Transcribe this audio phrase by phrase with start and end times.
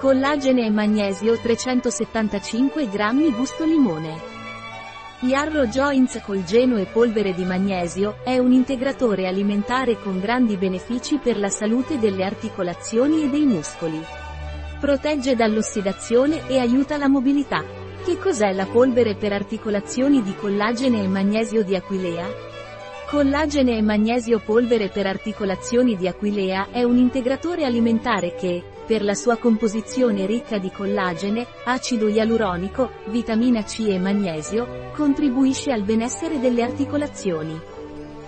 [0.00, 4.18] Collagene e magnesio 375 g gusto limone.
[5.20, 11.38] Yarrow Joints Colgeno e polvere di magnesio, è un integratore alimentare con grandi benefici per
[11.38, 14.02] la salute delle articolazioni e dei muscoli.
[14.80, 17.62] Protegge dall'ossidazione e aiuta la mobilità.
[18.02, 22.26] Che cos'è la polvere per articolazioni di collagene e magnesio di Aquilea?
[23.06, 29.14] Collagene e magnesio polvere per articolazioni di Aquilea è un integratore alimentare che, per la
[29.14, 36.64] sua composizione ricca di collagene, acido ialuronico, vitamina C e magnesio, contribuisce al benessere delle
[36.64, 37.56] articolazioni.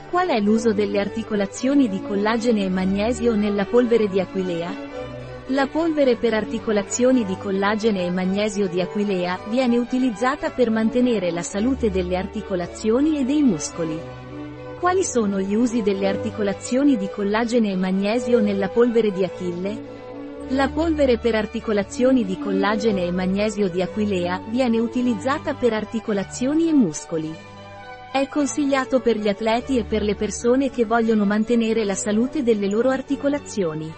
[0.09, 4.73] Qual è l'uso delle articolazioni di collagene e magnesio nella polvere di Aquilea?
[5.47, 11.43] La polvere per articolazioni di collagene e magnesio di Aquilea viene utilizzata per mantenere la
[11.43, 14.01] salute delle articolazioni e dei muscoli.
[14.79, 20.02] Quali sono gli usi delle articolazioni di collagene e magnesio nella polvere di Achille?
[20.53, 26.75] La polvere per articolazioni di collagene e magnesio di Aquilea viene utilizzata per articolazioni e
[26.75, 27.35] muscoli.
[28.13, 32.69] È consigliato per gli atleti e per le persone che vogliono mantenere la salute delle
[32.69, 33.91] loro articolazioni.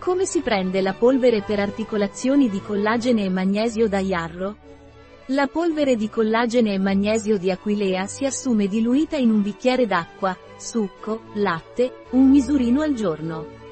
[0.00, 4.56] Come si prende la polvere per articolazioni di collagene e magnesio da Yarro?
[5.26, 10.36] La polvere di collagene e magnesio di Aquilea si assume diluita in un bicchiere d'acqua,
[10.56, 13.65] succo, latte, un misurino al giorno.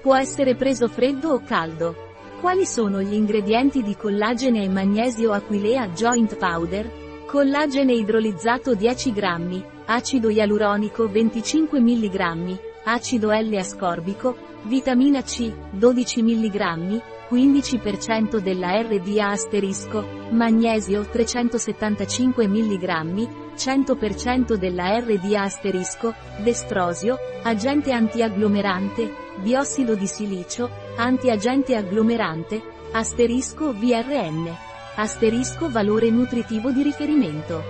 [0.00, 1.96] Può essere preso freddo o caldo.
[2.40, 6.88] Quali sono gli ingredienti di collagene e magnesio Aquilea Joint Powder?
[7.26, 18.38] Collagene idrolizzato 10 g, acido ialuronico 25 mg, acido L-ascorbico, vitamina C 12 mg, 15%
[18.38, 30.06] della RDA asterisco, magnesio 375 mg, 100% della RDA asterisco, destrosio, agente antiagglomerante, biossido di
[30.06, 32.60] silicio, antiagente agglomerante,
[32.92, 34.54] asterisco VRN.
[34.96, 37.62] Asterisco valore nutritivo di riferimento.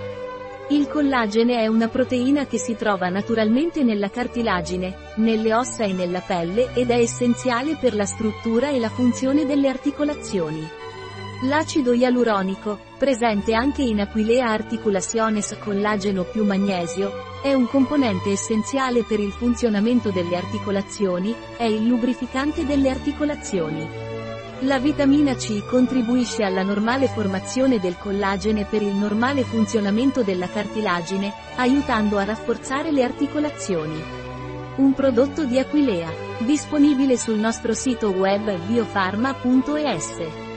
[0.69, 6.21] Il collagene è una proteina che si trova naturalmente nella cartilagine, nelle ossa e nella
[6.21, 10.88] pelle ed è essenziale per la struttura e la funzione delle articolazioni.
[11.43, 19.21] L'acido ialuronico, presente anche in Aquilea articulationes collageno più magnesio, è un componente essenziale per
[19.21, 23.87] il funzionamento delle articolazioni, è il lubrificante delle articolazioni.
[24.63, 31.31] La vitamina C contribuisce alla normale formazione del collagene per il normale funzionamento della cartilagine,
[31.55, 34.03] aiutando a rafforzare le articolazioni.
[34.75, 40.48] Un prodotto di Aquilea, disponibile sul nostro sito web biofarma.es.